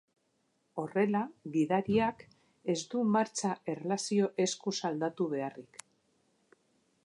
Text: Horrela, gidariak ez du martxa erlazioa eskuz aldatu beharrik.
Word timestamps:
Horrela, 0.83 1.19
gidariak 1.57 2.23
ez 2.75 2.77
du 2.95 3.03
martxa 3.17 3.53
erlazioa 3.77 4.33
eskuz 4.47 4.77
aldatu 4.93 5.29
beharrik. 5.35 5.81